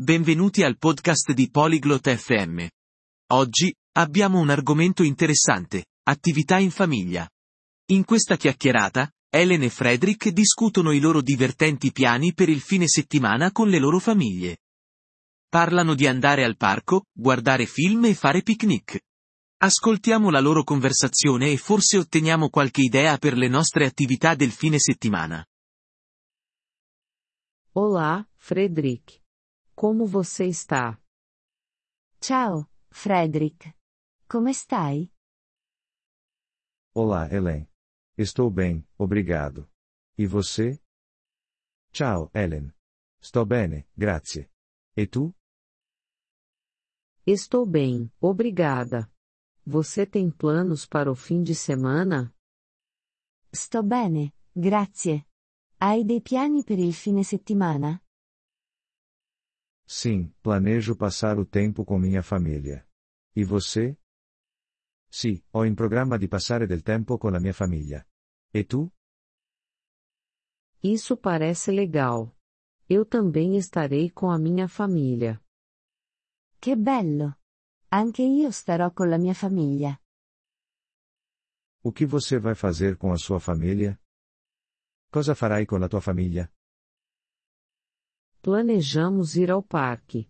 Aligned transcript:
benvenuti 0.00 0.62
al 0.62 0.78
podcast 0.78 1.32
di 1.32 1.50
Polyglot 1.50 2.08
FM. 2.08 2.66
Oggi, 3.32 3.74
abbiamo 3.98 4.38
un 4.38 4.48
argomento 4.48 5.02
interessante, 5.02 5.88
attività 6.04 6.56
in 6.56 6.70
famiglia. 6.70 7.28
In 7.90 8.06
questa 8.06 8.38
chiacchierata, 8.38 9.12
Ellen 9.28 9.62
e 9.62 9.68
Frederick 9.68 10.30
discutono 10.30 10.92
i 10.92 11.00
loro 11.00 11.20
divertenti 11.20 11.92
piani 11.92 12.32
per 12.32 12.48
il 12.48 12.62
fine 12.62 12.88
settimana 12.88 13.52
con 13.52 13.68
le 13.68 13.78
loro 13.78 13.98
famiglie. 13.98 14.60
Parlano 15.50 15.94
di 15.94 16.06
andare 16.06 16.44
al 16.44 16.56
parco, 16.56 17.04
guardare 17.12 17.66
film 17.66 18.06
e 18.06 18.14
fare 18.14 18.40
picnic. 18.40 18.98
Ascoltiamo 19.58 20.30
la 20.30 20.40
loro 20.40 20.64
conversazione 20.64 21.50
e 21.50 21.58
forse 21.58 21.98
otteniamo 21.98 22.48
qualche 22.48 22.80
idea 22.80 23.18
per 23.18 23.36
le 23.36 23.48
nostre 23.48 23.84
attività 23.84 24.34
del 24.34 24.50
fine 24.50 24.78
settimana. 24.78 25.44
Olá, 27.72 28.26
Frederick. 28.36 29.20
Como 29.80 30.04
você 30.04 30.44
está? 30.44 31.02
Ciao, 32.20 32.70
Frederick. 32.90 33.74
Come 34.28 34.52
stai? 34.52 35.10
Olá, 36.94 37.32
Ellen. 37.32 37.66
Estou 38.14 38.50
bem, 38.50 38.86
obrigado. 38.98 39.66
E 40.18 40.26
você? 40.26 40.78
Ciao, 41.94 42.30
Ellen. 42.34 42.70
Sto 43.22 43.46
bene, 43.46 43.88
grazie. 43.96 44.50
E 44.94 45.06
tu? 45.06 45.34
Estou 47.26 47.64
bem, 47.64 48.12
obrigada. 48.20 49.10
Você 49.64 50.04
tem 50.04 50.30
planos 50.30 50.84
para 50.84 51.10
o 51.10 51.14
fim 51.14 51.42
de 51.42 51.54
semana? 51.54 52.34
Sto 53.50 53.82
bene, 53.82 54.34
grazie. 54.54 55.26
Hai 55.80 56.04
dei 56.04 56.20
piani 56.20 56.62
per 56.64 56.78
il 56.78 56.92
fine 56.92 57.24
settimana? 57.24 58.04
Sim, 59.92 60.32
planejo 60.40 60.94
passar 60.94 61.36
o 61.40 61.44
tempo 61.44 61.84
com 61.84 61.98
minha 61.98 62.22
família. 62.22 62.86
E 63.34 63.42
você? 63.42 63.98
Sì, 65.10 65.44
ho 65.50 65.64
in 65.64 65.74
programma 65.74 66.16
di 66.16 66.28
passare 66.28 66.64
del 66.64 66.82
tempo 66.82 67.18
con 67.18 67.32
la 67.32 67.40
mia 67.40 67.52
famiglia. 67.52 68.06
E 68.52 68.64
tu? 68.64 68.88
Isso 70.80 71.16
parece 71.16 71.72
legal. 71.72 72.32
Eu 72.88 73.04
também 73.04 73.56
estarei 73.56 74.10
com 74.10 74.30
a 74.30 74.38
minha 74.38 74.68
família. 74.68 75.42
Che 76.60 76.76
bello! 76.76 77.36
Anche 77.88 78.22
io 78.22 78.52
starò 78.52 78.92
con 78.92 79.08
la 79.08 79.18
mia 79.18 79.34
famiglia. 79.34 80.00
O 81.82 81.90
que 81.90 82.06
você 82.06 82.38
vai 82.38 82.54
fazer 82.54 82.96
com 82.96 83.10
a 83.10 83.16
sua 83.16 83.40
família? 83.40 84.00
Cosa 85.10 85.34
farai 85.34 85.66
con 85.66 85.80
la 85.80 85.88
tua 85.88 86.00
famiglia? 86.00 86.48
Planejamos 88.42 89.36
ir 89.36 89.50
ao 89.50 89.62
parque. 89.62 90.26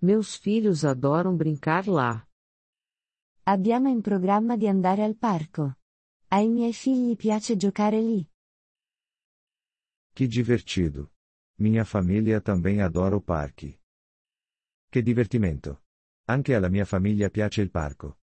Meus 0.00 0.36
filhos 0.36 0.84
adoram 0.84 1.36
brincar 1.36 1.88
lá. 1.88 2.24
Abbiamo 3.44 3.88
in 3.88 4.00
programma 4.00 4.56
di 4.56 4.68
andare 4.68 5.02
al 5.02 5.16
parco. 5.16 5.76
Ai 6.28 6.48
miei 6.48 6.72
figli 6.72 7.16
piace 7.16 7.56
giocare 7.56 8.00
lì. 8.00 8.24
Que 10.14 10.28
divertido! 10.28 11.10
Minha 11.58 11.84
família 11.84 12.40
também 12.40 12.80
adora 12.80 13.16
o 13.16 13.20
parque. 13.20 13.80
Che 14.88 15.02
divertimento! 15.02 15.82
Anche 16.26 16.54
alla 16.54 16.68
mia 16.68 16.84
famiglia 16.84 17.28
piace 17.28 17.60
il 17.60 17.70
parco. 17.70 18.18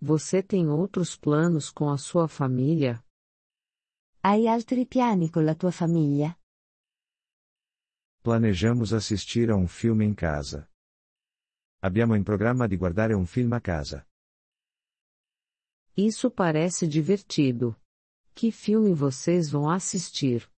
Você 0.00 0.42
tem 0.42 0.68
outros 0.68 1.16
planos 1.16 1.70
com 1.70 1.90
a 1.90 1.98
sua 1.98 2.28
família? 2.28 3.04
Hai 4.22 4.48
altri 4.48 4.86
piani 4.86 5.28
con 5.28 5.44
la 5.44 5.54
tua 5.54 5.70
famiglia? 5.70 6.34
Planejamos 8.22 8.92
assistir 8.92 9.50
a 9.50 9.56
um 9.56 9.66
filme 9.66 10.04
em 10.04 10.14
casa. 10.14 10.70
Abbiamo 11.82 12.14
in 12.14 12.22
programma 12.22 12.68
di 12.68 12.76
guardare 12.76 13.14
un 13.14 13.26
film 13.26 13.52
a 13.52 13.60
casa. 13.60 14.06
Isso 15.96 16.30
parece 16.30 16.86
divertido. 16.86 17.76
Que 18.32 18.52
filme 18.52 18.94
vocês 18.94 19.50
vão 19.50 19.68
assistir? 19.68 20.48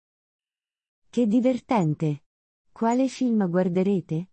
Che 1.10 1.26
divertente! 1.26 2.22
Quale 2.70 3.08
film 3.08 3.42
guarderete? 3.48 4.28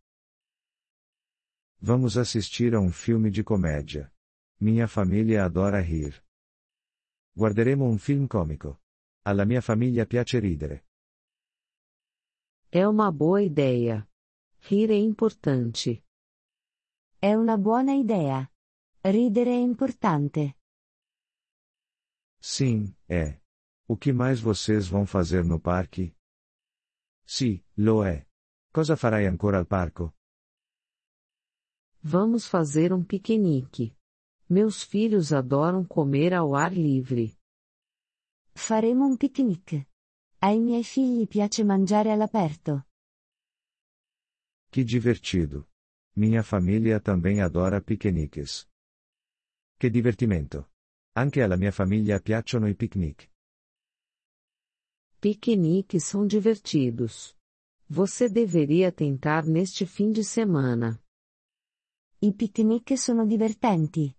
Vamos 1.79 2.17
assistir 2.17 2.75
a 2.75 2.81
um 2.81 2.91
filme 2.91 3.31
de 3.31 3.45
comédia. 3.45 4.13
Minha 4.59 4.89
família 4.89 5.45
adora 5.45 5.79
rir. 5.79 6.21
Guarderemo 7.33 7.85
un 7.85 7.97
film 7.97 8.27
comico. 8.27 8.81
Alla 9.23 9.45
mia 9.45 9.61
famiglia 9.61 10.05
piace 10.05 10.37
ridere. 10.37 10.90
É 12.73 12.87
uma 12.87 13.11
boa 13.11 13.41
ideia. 13.41 14.07
Rir 14.61 14.91
é 14.91 14.97
importante. 14.97 16.05
È 17.19 17.33
una 17.33 17.57
buona 17.57 17.93
idea. 17.93 18.49
Ridere 19.03 19.51
è 19.51 19.59
importante. 19.59 20.55
Sim, 22.39 22.95
é. 23.09 23.41
O 23.89 23.97
que 23.97 24.13
mais 24.13 24.39
vocês 24.39 24.87
vão 24.87 25.05
fazer 25.05 25.43
no 25.43 25.59
parque? 25.59 26.15
Sì, 27.25 27.61
lo 27.75 28.05
è. 28.05 28.25
Cosa 28.71 28.95
farai 28.95 29.25
ancora 29.27 29.57
al 29.57 29.67
parco? 29.67 30.15
Vamos 32.01 32.47
fazer 32.47 32.93
um 32.93 33.03
piquenique. 33.03 33.97
Meus 34.49 34.81
filhos 34.81 35.33
adoram 35.33 35.83
comer 35.85 36.33
ao 36.33 36.55
ar 36.55 36.71
livre. 36.71 37.37
Faremo 38.53 39.05
un 39.05 39.17
picnic. 39.17 39.90
Ai 40.43 40.59
miei 40.59 40.83
figli 40.83 41.27
piace 41.27 41.63
mangiare 41.63 42.11
all'aperto. 42.11 42.87
Que 44.71 44.83
divertido! 44.83 45.69
Minha 46.15 46.41
família 46.41 46.99
também 46.99 47.41
adora 47.41 47.79
piqueniques. 47.79 48.67
Che 49.77 49.89
divertimento! 49.91 50.71
Anche 51.15 51.43
alla 51.43 51.57
mia 51.57 51.69
famiglia 51.69 52.19
piacciono 52.19 52.67
i 52.67 52.73
picnic. 52.73 53.29
Piqueniques 55.19 56.05
são 56.05 56.25
divertidos. 56.25 57.37
Você 57.87 58.27
deveria 58.27 58.91
tentar 58.91 59.45
neste 59.45 59.85
fim 59.85 60.11
de 60.11 60.23
semana. 60.23 60.99
I 62.19 62.33
picnic 62.33 62.97
sono 62.97 63.27
divertenti. 63.27 64.11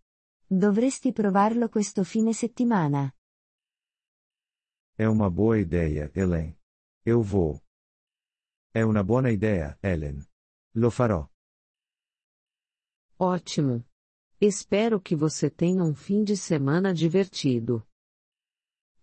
Dovresti 0.46 1.12
provarlo 1.12 1.68
questo 1.68 2.04
fine 2.04 2.32
settimana. 2.32 3.12
É 4.98 5.08
uma 5.08 5.30
boa 5.30 5.58
ideia, 5.58 6.10
Ellen. 6.14 6.56
Eu 7.04 7.22
vou. 7.22 7.60
É 8.74 8.84
uma 8.84 9.02
boa 9.02 9.30
ideia, 9.30 9.78
Ellen. 9.82 10.18
Lo 10.74 10.90
farò. 10.90 11.28
Ótimo. 13.18 13.84
Espero 14.40 15.00
que 15.00 15.14
você 15.14 15.48
tenha 15.50 15.82
um 15.82 15.94
fim 15.94 16.24
de 16.24 16.36
semana 16.36 16.92
divertido. 16.92 17.86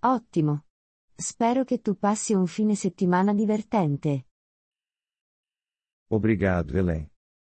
Ottimo. 0.02 0.64
Spero 1.18 1.66
che 1.66 1.80
tu 1.80 1.96
passi 1.96 2.34
un 2.34 2.48
fine 2.48 2.76
settimana 2.76 3.34
divertente. 3.34 4.28
Obrigado, 6.10 6.78
Ellen. 6.78 7.10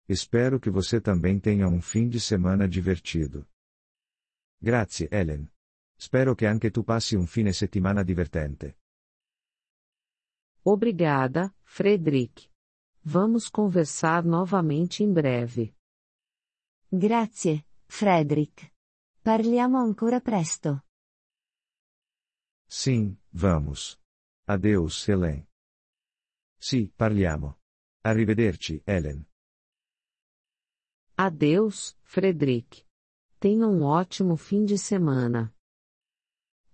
Espero 0.08 0.58
que 0.58 0.70
você 0.70 1.00
também 1.00 1.38
tenha 1.38 1.68
um 1.68 1.80
fim 1.80 2.08
de 2.08 2.18
semana 2.18 2.66
divertido. 2.66 3.46
Grazie, 4.60 5.08
Ellen. 5.12 5.48
Spero 6.00 6.34
che 6.34 6.46
anche 6.46 6.70
tu 6.70 6.84
passi 6.84 7.16
un 7.16 7.26
fine 7.26 7.52
settimana 7.52 8.04
divertente. 8.04 8.78
Obrigada, 10.62 11.52
Frederick. 11.64 12.48
Vamos 13.02 13.48
conversar 13.48 14.24
novamente 14.24 15.02
em 15.02 15.12
breve. 15.12 15.74
Grazie, 16.88 17.66
Frederick. 17.86 18.72
Parliamo 19.22 19.78
ancora 19.78 20.20
presto. 20.20 20.84
Sim, 22.68 23.18
vamos. 23.30 23.98
Adeus, 24.46 25.08
Helen. 25.08 25.46
Sì, 26.58 26.92
parliamo. 26.94 27.58
Arrivederci, 28.02 28.80
Ellen. 28.84 29.26
Adeus, 31.16 31.96
Frederick. 32.02 32.86
Tenha 33.40 33.66
um 33.66 33.82
ótimo 33.82 34.36
fim 34.36 34.64
de 34.64 34.78
semana. 34.78 35.52